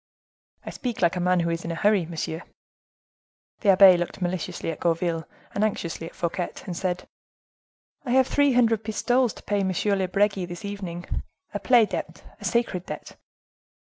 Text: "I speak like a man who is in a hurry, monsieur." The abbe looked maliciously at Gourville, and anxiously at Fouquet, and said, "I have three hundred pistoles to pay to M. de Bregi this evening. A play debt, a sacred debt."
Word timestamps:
"I 0.65 0.71
speak 0.71 1.03
like 1.03 1.15
a 1.15 1.19
man 1.19 1.41
who 1.41 1.51
is 1.51 1.63
in 1.63 1.69
a 1.69 1.75
hurry, 1.75 2.07
monsieur." 2.07 2.41
The 3.59 3.69
abbe 3.69 3.97
looked 3.97 4.19
maliciously 4.19 4.71
at 4.71 4.79
Gourville, 4.79 5.27
and 5.53 5.63
anxiously 5.63 6.07
at 6.07 6.15
Fouquet, 6.15 6.49
and 6.65 6.75
said, 6.75 7.07
"I 8.03 8.09
have 8.09 8.25
three 8.25 8.53
hundred 8.53 8.83
pistoles 8.83 9.31
to 9.33 9.43
pay 9.43 9.57
to 9.59 9.65
M. 9.65 9.97
de 9.99 10.07
Bregi 10.07 10.47
this 10.47 10.65
evening. 10.65 11.05
A 11.53 11.59
play 11.59 11.85
debt, 11.85 12.23
a 12.39 12.45
sacred 12.45 12.87
debt." 12.87 13.15